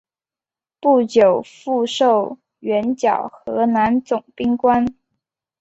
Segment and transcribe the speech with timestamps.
[0.79, 4.95] 不久复授援剿河南总兵官。